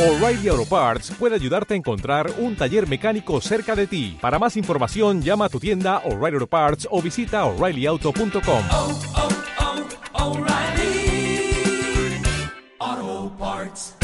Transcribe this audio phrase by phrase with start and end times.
[0.00, 4.16] O'Reilly Auto Parts puede ayudarte a encontrar un taller mecánico cerca de ti.
[4.18, 8.64] Para más información, llama a tu tienda O'Reilly Auto Parts o visita oreillyauto.com.
[8.70, 8.98] oh,
[12.78, 13.96] oh, Parts.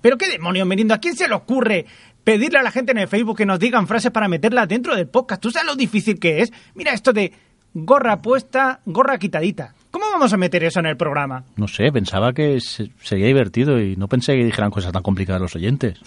[0.00, 0.94] ¿Pero qué demonios, Merindo?
[0.94, 1.86] ¿A quién se le ocurre
[2.22, 5.08] pedirle a la gente en el Facebook que nos digan frases para meterlas dentro del
[5.08, 5.42] podcast?
[5.42, 6.52] ¿Tú sabes lo difícil que es?
[6.76, 7.32] Mira esto de
[7.74, 9.74] gorra puesta, gorra quitadita.
[9.90, 11.44] ¿Cómo vamos a meter eso en el programa?
[11.56, 15.40] No sé, pensaba que se- sería divertido y no pensé que dijeran cosas tan complicadas
[15.42, 15.98] los oyentes.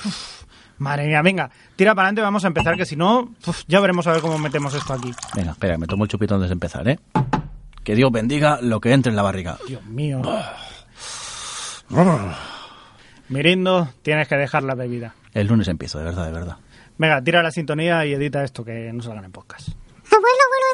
[0.78, 4.08] Madre mía, venga, tira para adelante, vamos a empezar, que si no, uf, ya veremos
[4.08, 5.14] a ver cómo metemos esto aquí.
[5.36, 7.00] Venga, espera, me tomo el chupito antes de empezar, ¿eh?
[7.84, 9.58] Que Dios bendiga lo que entre en la barriga.
[9.68, 10.22] Dios mío.
[13.30, 15.16] Mirindo, tienes que dejar la bebida.
[15.34, 16.58] El lunes empiezo, de verdad, de verdad.
[16.98, 19.70] Venga, tira la sintonía y edita esto, que no salgan en podcast.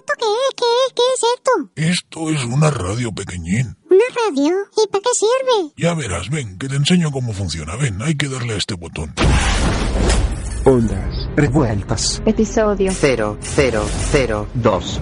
[0.10, 0.54] ¿Esto qué es?
[0.56, 0.94] ¿Qué es?
[0.96, 1.52] ¿Qué es esto?
[1.76, 3.76] Esto es una radio pequeñín.
[3.90, 4.56] ¿Una radio?
[4.78, 5.74] ¿Y para qué sirve?
[5.78, 7.76] Ya verás, ven, que te enseño cómo funciona.
[7.76, 9.14] Ven, hay que darle a este botón.
[10.66, 12.22] Ondas revueltas.
[12.26, 15.02] Episodio 0002.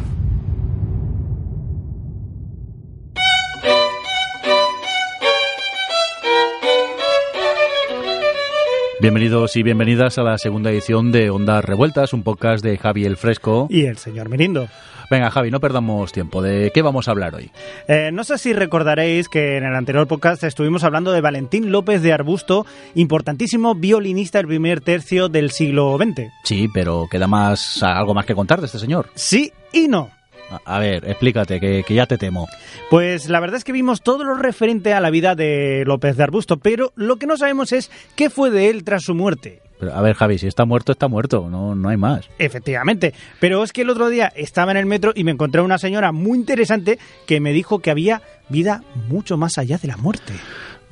[9.08, 13.16] Bienvenidos y bienvenidas a la segunda edición de Ondas Revueltas, un podcast de Javi el
[13.16, 13.68] Fresco.
[13.70, 14.68] Y el señor Mirindo.
[15.10, 16.42] Venga, Javi, no perdamos tiempo.
[16.42, 17.50] ¿De qué vamos a hablar hoy?
[17.88, 22.02] Eh, no sé si recordaréis que en el anterior podcast estuvimos hablando de Valentín López
[22.02, 26.28] de Arbusto, importantísimo violinista del primer tercio del siglo XX.
[26.44, 29.10] Sí, pero queda más algo más que contar de este señor.
[29.16, 30.17] Sí y no.
[30.66, 32.48] A, ver, explícate, que, que ya te temo.
[32.90, 36.24] Pues la verdad es que vimos todo lo referente a la vida de López de
[36.24, 39.62] Arbusto, pero lo que no sabemos es qué fue de él tras su muerte.
[39.80, 41.50] Pero, a ver, Javi, si está muerto, está muerto.
[41.50, 42.30] No, no hay más.
[42.40, 45.78] Efectivamente, pero es que el otro día estaba en el metro y me encontré una
[45.78, 50.34] señora muy interesante que me dijo que había vida mucho más allá de la muerte.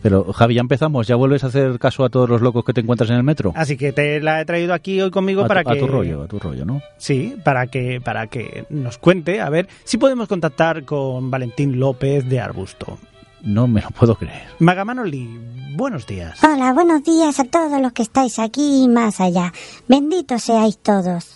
[0.06, 1.08] Pero, Javi, ya empezamos.
[1.08, 3.54] ¿Ya vuelves a hacer caso a todos los locos que te encuentras en el metro?
[3.56, 5.88] Así que te la he traído aquí hoy conmigo a, para tu, a que tu
[5.88, 6.80] rollo, a tu rollo, ¿no?
[6.98, 12.30] Sí, para que para que nos cuente a ver si podemos contactar con Valentín López
[12.30, 13.00] de Arbusto.
[13.42, 14.44] No me lo puedo creer.
[14.60, 15.40] Magamanoli,
[15.76, 16.38] buenos días.
[16.44, 19.54] Hola, buenos días a todos los que estáis aquí y más allá.
[19.88, 21.36] Benditos seáis todos.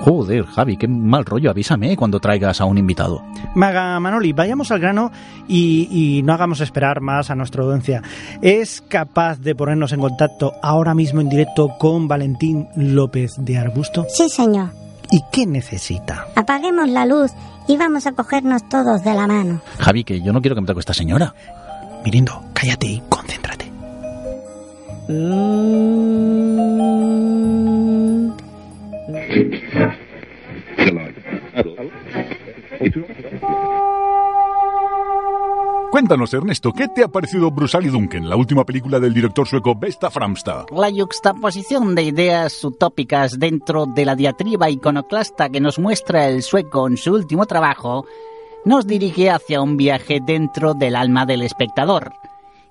[0.00, 1.50] Joder, Javi, qué mal rollo.
[1.50, 3.22] Avísame cuando traigas a un invitado.
[3.54, 5.12] Magamanoli, vayamos al grano
[5.46, 8.02] y, y no hagamos esperar más a nuestra audiencia.
[8.40, 14.06] ¿Es capaz de ponernos en contacto ahora mismo en directo con Valentín López de Arbusto?
[14.08, 14.70] Sí, señor.
[15.10, 16.26] ¿Y qué necesita?
[16.36, 17.32] Apaguemos la luz
[17.66, 19.60] y vamos a cogernos todos de la mano.
[19.78, 21.34] Javi, que yo no quiero que me toque esta señora.
[22.04, 23.70] Mirindo, cállate y concéntrate.
[25.08, 26.39] Mm,
[35.90, 37.52] Cuéntanos, Ernesto, ¿qué te ha parecido
[37.82, 40.66] y Duncan, la última película del director sueco Besta Framstad?
[40.74, 46.86] La yuxtaposición de ideas utópicas dentro de la diatriba iconoclasta que nos muestra el sueco
[46.86, 48.06] en su último trabajo
[48.64, 52.12] nos dirige hacia un viaje dentro del alma del espectador,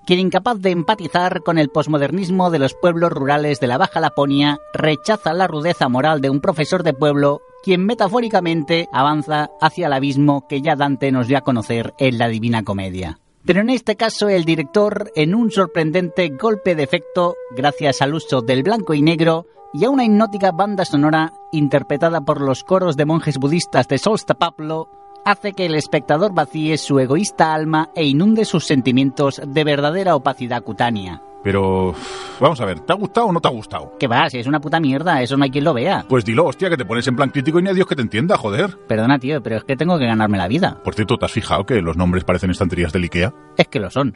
[0.09, 4.58] quien incapaz de empatizar con el posmodernismo de los pueblos rurales de la Baja Laponia
[4.74, 10.48] rechaza la rudeza moral de un profesor de pueblo quien metafóricamente avanza hacia el abismo
[10.48, 13.19] que ya Dante nos dio a conocer en la Divina Comedia.
[13.46, 18.42] Pero en este caso el director, en un sorprendente golpe de efecto, gracias al uso
[18.42, 23.06] del blanco y negro y a una hipnótica banda sonora interpretada por los coros de
[23.06, 24.90] monjes budistas de Solstapaplo,
[25.25, 30.63] hace que el espectador vacíe su egoísta alma e inunde sus sentimientos de verdadera opacidad
[30.63, 31.22] cutánea.
[31.41, 31.94] Pero,
[32.41, 33.94] vamos a ver, ¿te ha gustado o no te ha gustado?
[33.97, 34.30] ¿Qué va?
[34.30, 36.03] Si es una puta mierda, eso no hay quien lo vea.
[36.07, 38.02] Pues dilo, hostia, que te pones en plan crítico y ni a Dios que te
[38.02, 38.78] entienda, joder.
[38.88, 40.78] Perdona, tío, pero es que tengo que ganarme la vida.
[40.84, 43.34] Por cierto, ¿te has fijado que los nombres parecen estanterías del Ikea?
[43.57, 44.13] Es que lo son.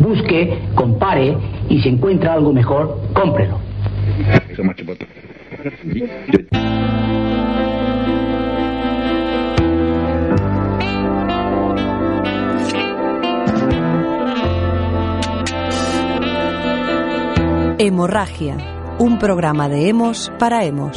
[0.00, 1.36] Busque, compare
[1.70, 3.58] y si encuentra algo mejor, cómprelo.
[17.78, 18.56] Hemorragia,
[18.98, 20.96] un programa de hemos para hemos.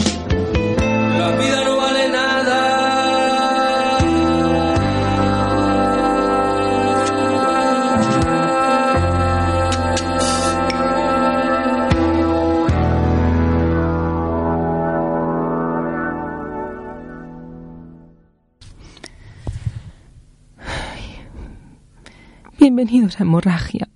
[22.76, 23.88] Bienvenidos a Hemorragia.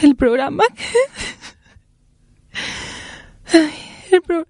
[0.00, 0.64] El programa.
[3.52, 4.46] El.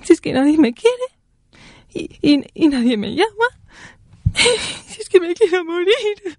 [0.00, 0.96] Si es que nadie me quiere.
[1.92, 3.48] Y, y, y nadie me llama.
[4.34, 6.38] Si es que me quiero morir.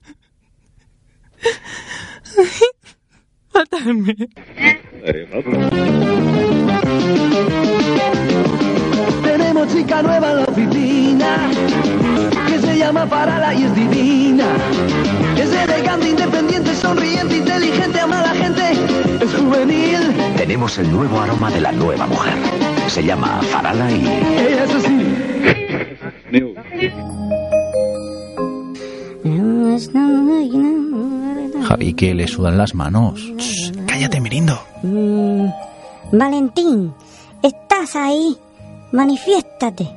[3.53, 4.15] Matarme.
[9.61, 11.51] Tenemos chica nueva en la oficina
[12.47, 14.45] que se llama Farala y es divina.
[15.37, 18.63] Es elegante, independiente, sonriente, inteligente, ama a la gente,
[19.21, 20.15] es juvenil.
[20.35, 22.33] Tenemos el nuevo aroma de la nueva mujer.
[22.87, 24.03] Se llama Farala y...
[24.03, 25.11] Ella es así.
[31.67, 33.31] Javi, que le sudan las manos.
[33.85, 34.59] Cállate, Mirindo.
[34.81, 35.45] Mm,
[36.13, 36.95] Valentín,
[37.43, 38.35] ¿estás ahí?
[38.91, 39.87] Manifiéstate.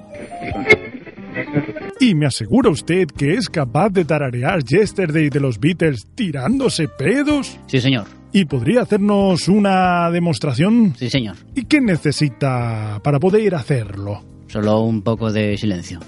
[2.01, 7.59] ¿Y me asegura usted que es capaz de tararear Yesterday de los Beatles tirándose pedos?
[7.67, 8.07] Sí, señor.
[8.33, 10.95] ¿Y podría hacernos una demostración?
[10.97, 11.37] Sí, señor.
[11.55, 14.25] ¿Y qué necesita para poder hacerlo?
[14.49, 16.01] Solo un poco de silencio.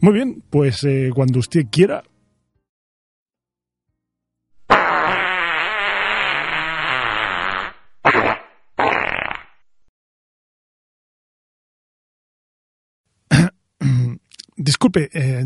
[0.00, 2.02] Muy bien, pues eh, cuando usted quiera.
[14.70, 15.44] Disculpe, eh,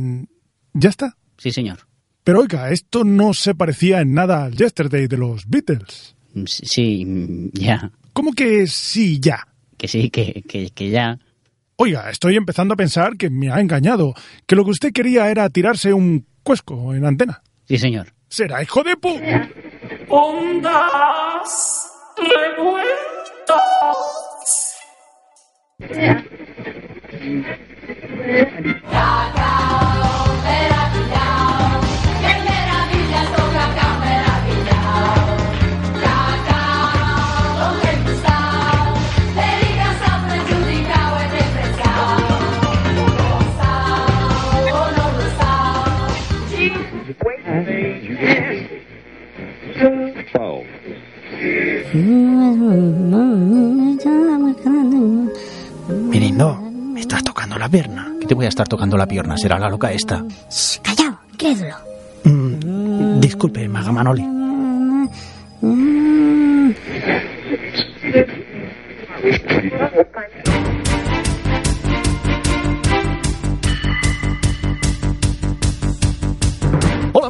[0.74, 1.16] ¿ya está?
[1.38, 1.78] Sí, señor.
[2.24, 6.14] Pero oiga, esto no se parecía en nada al Yesterday de los Beatles.
[6.44, 7.90] Sí, mm, ya.
[8.12, 9.48] ¿Cómo que sí, ya?
[9.78, 11.18] Que sí, que, que, que ya.
[11.76, 14.12] Oiga, estoy empezando a pensar que me ha engañado,
[14.46, 17.42] que lo que usted quería era tirarse un cuesco en antena.
[17.66, 18.12] Sí, señor.
[18.28, 19.18] ¿Será hijo de pu...
[20.10, 21.88] Ondas
[22.18, 23.64] revueltas.
[55.88, 56.60] Mirindo,
[56.92, 58.13] me estás tocando la pierna.
[58.24, 59.36] ¿Qué te voy a estar tocando la pierna?
[59.36, 60.24] ¿Será la loca esta?
[60.82, 61.76] Callao, crédulo.
[62.24, 64.22] Mm, disculpe, Maga Manoli.
[64.22, 65.08] Mm.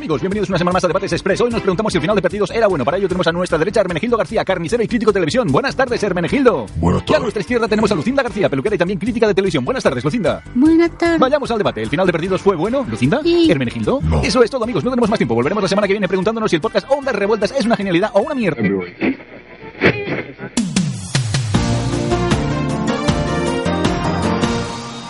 [0.04, 1.40] Amigos, bienvenidos una semana más a Debates Express.
[1.40, 2.84] Hoy nos preguntamos si el final de partidos era bueno.
[2.84, 5.48] Para ello tenemos a nuestra derecha Hermenegildo García, carnicero y crítico de televisión.
[5.50, 6.66] Buenas tardes, Hermenegildo.
[6.76, 9.64] Buenas Y a nuestra izquierda tenemos a Lucinda García, peluquera y también crítica de televisión.
[9.64, 10.42] Buenas tardes, Lucinda.
[10.54, 11.18] Buenas tardes.
[11.18, 11.82] Vayamos al debate.
[11.82, 13.22] ¿El final de partidos fue bueno, Lucinda?
[13.22, 13.50] Sí.
[13.50, 14.00] ¿Hermenegildo?
[14.22, 14.84] Eso es todo, amigos.
[14.84, 15.34] No tenemos más tiempo.
[15.34, 18.20] Volveremos la semana que viene preguntándonos si el podcast Ondas Revueltas es una genialidad o
[18.20, 18.62] una mierda.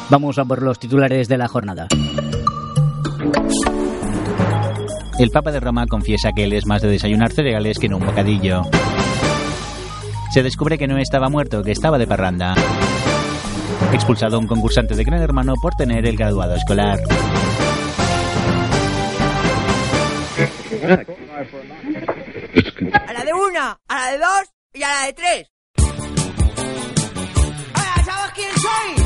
[0.09, 1.89] Vamos a por los titulares de la jornada.
[5.19, 8.05] El Papa de Roma confiesa que él es más de desayunar cereales que en un
[8.05, 8.63] bocadillo.
[10.33, 12.55] Se descubre que no estaba muerto, que estaba de parranda.
[13.93, 16.99] Expulsado un concursante de Gran Hermano por tener el graduado escolar.
[23.07, 25.51] A la de una, a la de dos y a la de tres.
[27.73, 29.04] ¡Hola, ¿sabes quién soy?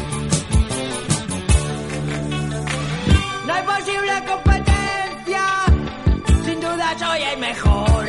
[6.99, 8.09] Soy el mejor.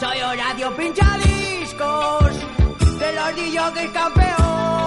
[0.00, 2.32] Soy Horacio Pinchadiscos.
[2.98, 4.77] De los DJs campeón.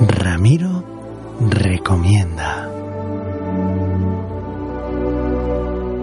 [0.00, 0.84] Ramiro
[1.40, 2.68] recomienda.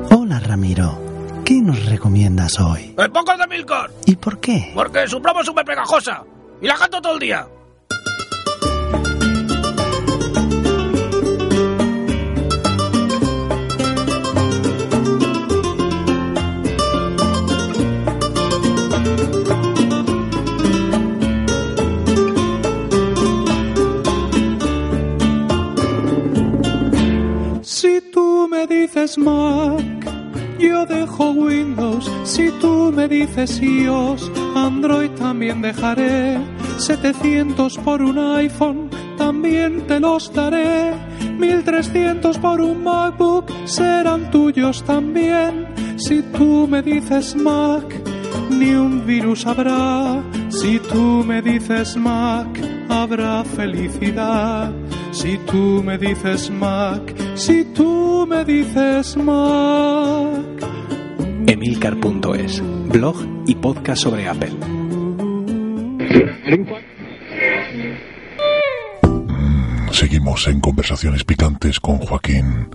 [0.10, 1.00] Hola Ramiro,
[1.46, 2.96] ¿qué nos recomiendas hoy?
[2.98, 3.94] ¡El pocos de Milcor!
[4.08, 4.72] ¿Y por qué?
[4.74, 6.24] Porque su promo es súper pegajosa.
[6.62, 7.48] Y la canto todo el día.
[28.67, 29.82] Dices Mac,
[30.60, 32.10] yo dejo Windows.
[32.24, 36.38] Si tú me dices iOS, Android también dejaré.
[36.77, 40.93] 700 por un iPhone, también te los daré.
[41.38, 45.67] 1300 por un MacBook, serán tuyos también.
[45.98, 47.86] Si tú me dices Mac,
[48.50, 50.22] ni un virus habrá.
[50.50, 52.48] Si tú me dices Mac,
[52.89, 54.72] habrá felicidad.
[55.12, 60.63] Si tú me dices Mac, si tú me dices Mac.
[61.48, 64.54] Emilcar.es, blog y podcast sobre Apple.
[69.92, 72.70] Seguimos en conversaciones picantes con Joaquín.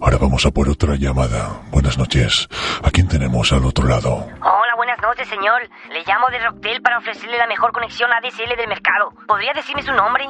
[0.00, 1.62] Ahora vamos a por otra llamada.
[1.70, 2.48] Buenas noches.
[2.82, 4.26] ¿A quién tenemos al otro lado?
[4.40, 5.62] Hola, buenas noches, señor.
[5.90, 9.12] Le llamo de Rocktel para ofrecerle la mejor conexión ADSL del mercado.
[9.26, 10.24] ¿Podría decirme su nombre?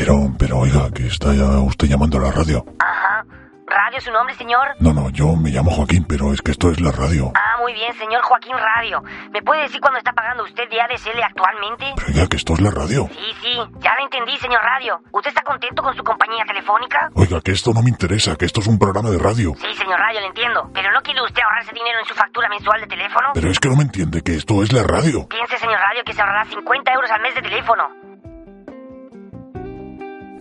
[0.00, 2.64] Pero, pero oiga, que está ya usted llamando a la radio.
[2.78, 3.22] Ajá.
[3.66, 4.66] ¿Radio su nombre, señor?
[4.80, 7.30] No, no, yo me llamo Joaquín, pero es que esto es la radio.
[7.34, 9.02] Ah, muy bien, señor Joaquín Radio.
[9.30, 11.84] ¿Me puede decir cuándo está pagando usted de ADSL actualmente?
[12.08, 13.10] Oiga, que esto es la radio.
[13.12, 15.02] Sí, sí, ya lo entendí, señor Radio.
[15.12, 17.10] ¿Usted está contento con su compañía telefónica?
[17.14, 19.52] Oiga, que esto no me interesa, que esto es un programa de radio.
[19.60, 20.70] Sí, señor Radio, lo entiendo.
[20.72, 23.32] ¿Pero no quiere usted ahorrarse dinero en su factura mensual de teléfono?
[23.34, 25.28] Pero es que no me entiende, que esto es la radio.
[25.28, 27.99] Piense, señor Radio, que se ahorrará 50 euros al mes de teléfono.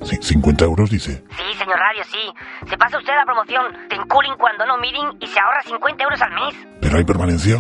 [0.04, 1.24] Sí, 50 euros dice.
[1.30, 2.70] Sí, señor Radio, sí.
[2.70, 6.22] Se pasa usted la promoción Ten Cooling cuando no meeting y se ahorra 50 euros
[6.22, 6.56] al mes.
[6.82, 7.58] ¿Pero hay permanencia?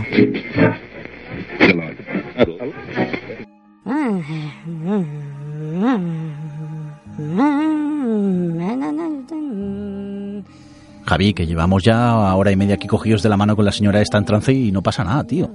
[11.05, 14.01] Javi, que llevamos ya hora y media aquí cogidos de la mano con la señora
[14.01, 15.49] esta en trance y no pasa nada, tío.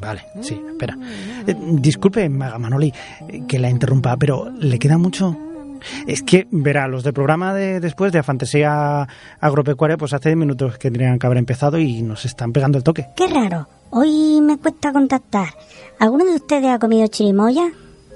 [0.00, 0.96] Vale, sí, espera.
[1.46, 2.92] Eh, disculpe, Maga Manoli,
[3.28, 5.36] eh, que la interrumpa, pero ¿le queda mucho?
[6.06, 9.06] Es que, verá, los del programa de después de Fantasía
[9.40, 13.06] Agropecuaria, pues hace minutos que tendrían que haber empezado y nos están pegando el toque.
[13.16, 13.66] Qué raro.
[13.90, 15.48] Hoy me cuesta contactar.
[15.98, 17.66] ¿Alguno de ustedes ha comido chirimoya?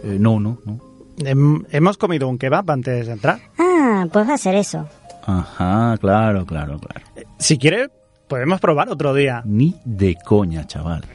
[0.03, 0.79] Eh, no, no, no.
[1.19, 3.39] Hem- hemos comido un kebab antes de entrar.
[3.59, 4.89] Ah, pues va a ser eso.
[5.27, 7.07] Ajá, claro, claro, claro.
[7.39, 7.89] Si quiere,
[8.29, 9.43] podemos probar otro día.
[9.45, 11.05] Ni de coña, chaval.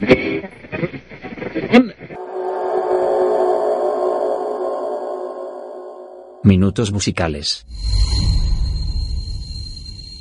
[6.42, 7.66] Minutos musicales.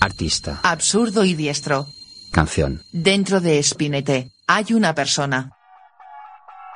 [0.01, 0.59] Artista.
[0.63, 1.87] Absurdo y diestro.
[2.31, 2.83] Canción.
[2.91, 5.51] Dentro de Spinete hay una persona.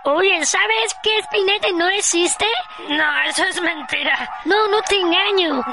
[0.06, 2.46] Oye, ¿sabes que Spinete no existe?
[2.90, 4.30] No, eso es mentira.
[4.44, 5.64] No, no te engaño.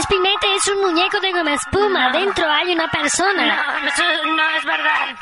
[0.00, 2.12] Spinete es un muñeco de goma espuma.
[2.12, 3.46] Dentro hay una persona.
[3.46, 5.16] No, eso no es verdad.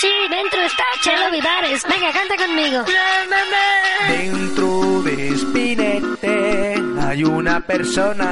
[0.00, 1.84] Sí, dentro está Chelo Vivares.
[1.84, 2.84] Venga, canta conmigo.
[4.08, 6.65] Dentro de Spinete
[7.16, 8.26] hay una persona.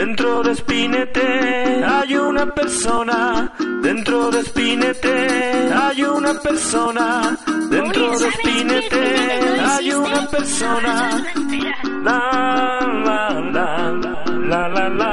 [0.00, 3.52] Dentro de Spinete hay una persona.
[3.82, 7.36] Dentro de Spinete hay una persona.
[7.68, 11.22] Dentro de Spinete hay una persona.
[12.02, 12.18] La
[13.04, 13.92] la la
[14.48, 14.88] la la la.
[14.88, 15.09] La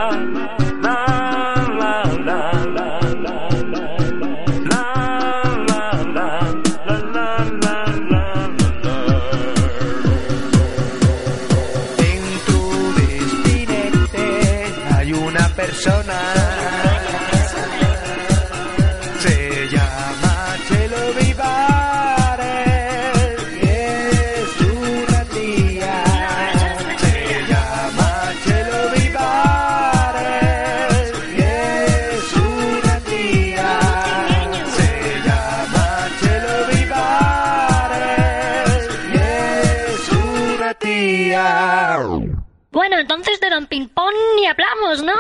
[42.88, 45.12] Bueno, entonces de Don Ping Pong ni hablamos, ¿no?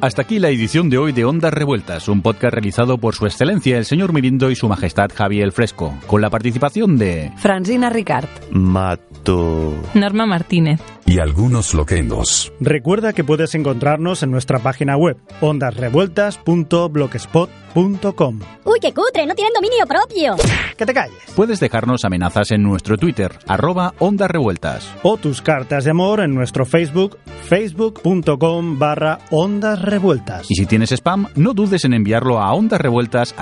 [0.00, 3.78] Hasta aquí la edición de hoy de Ondas Revueltas, un podcast realizado por su excelencia
[3.78, 8.28] el señor Mirindo y su majestad Javier el Fresco, con la participación de Francina Ricard.
[8.50, 9.74] Mato.
[9.94, 10.80] Norma Martínez.
[11.08, 12.52] Y algunos loquendos.
[12.60, 18.40] Recuerda que puedes encontrarnos en nuestra página web ondasrevueltas.blogspot.com.
[18.64, 20.36] Uy, qué cutre, no tienen dominio propio.
[20.76, 21.16] Que te calles.
[21.34, 24.86] Puedes dejarnos amenazas en nuestro Twitter, arroba Ondas Revueltas.
[25.02, 30.44] O tus cartas de amor en nuestro Facebook, facebook.com barra ondas revueltas.
[30.50, 33.34] Y si tienes spam, no dudes en enviarlo a ondasrevueltas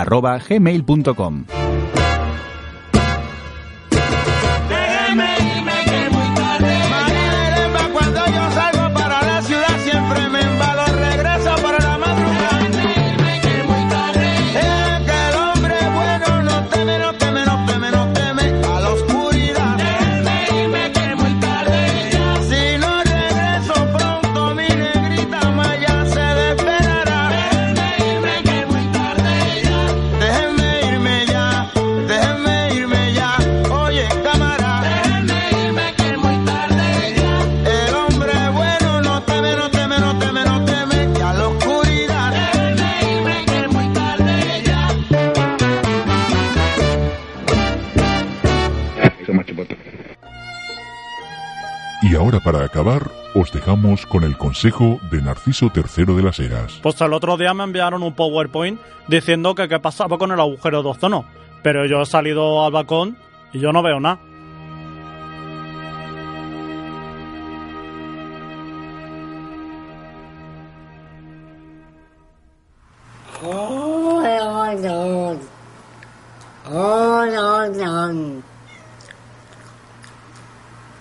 [52.26, 56.80] ahora para acabar, os dejamos con el consejo de Narciso III de las Heras.
[56.82, 60.82] Pues el otro día me enviaron un PowerPoint diciendo que qué pasaba con el agujero
[60.82, 61.24] de ozono.
[61.62, 63.16] Pero yo he salido al balcón
[63.52, 64.18] y yo no veo nada.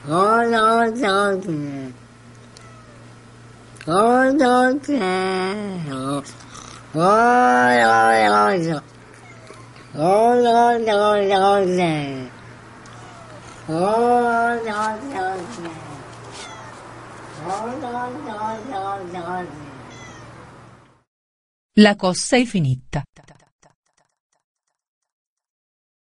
[0.08, 1.92] 我老早子，
[3.88, 4.94] 我老早，
[6.94, 8.84] 我老老早，
[9.94, 11.82] 我老老老子，
[13.66, 15.58] 我老老子，
[17.48, 17.50] 我
[17.82, 17.86] 老
[18.28, 18.30] 老
[18.70, 18.74] 老
[19.12, 19.50] 老子。
[21.78, 23.02] La cossa è finita.